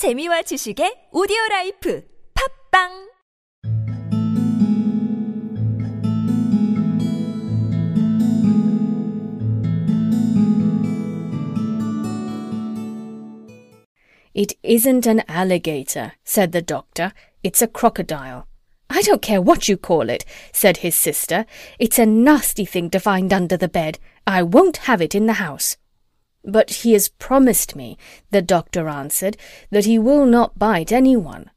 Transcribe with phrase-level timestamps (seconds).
[0.00, 2.02] 재미와 지식의 오디오 라이프
[2.72, 3.10] 팝빵
[14.32, 17.12] It isn't an alligator, said the doctor.
[17.42, 18.46] It's a crocodile.
[18.88, 21.44] I don't care what you call it, said his sister.
[21.78, 23.98] It's a nasty thing to find under the bed.
[24.26, 25.76] I won't have it in the house.
[26.44, 27.98] But he has promised me,
[28.30, 29.36] the doctor answered,
[29.70, 31.50] that he will not bite anyone.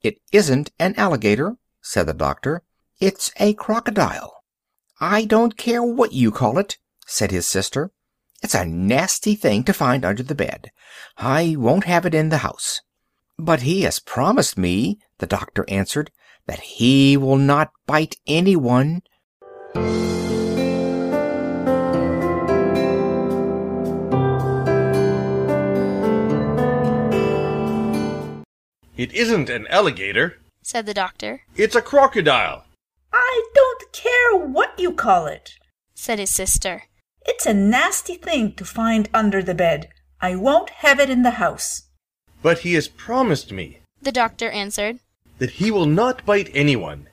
[0.00, 2.62] It isn't an alligator, said the doctor.
[3.00, 4.42] It's a crocodile.
[5.00, 7.90] I don't care what you call it, said his sister.
[8.42, 10.70] It's a nasty thing to find under the bed.
[11.16, 12.80] I won't have it in the house.
[13.38, 16.10] But he has promised me, the doctor answered,
[16.46, 19.02] that he will not bite anyone.
[28.96, 30.38] It isn't an alligator.
[30.62, 32.64] said the doctor, It's a crocodile.
[33.12, 35.54] I don't care what you call it.
[35.94, 36.84] said his sister.
[37.24, 39.88] It's a nasty thing to find under the bed.
[40.20, 41.82] I won't have it in the house.
[42.42, 44.98] But he has promised me The doctor answered.
[45.38, 47.08] That he will not bite anyone.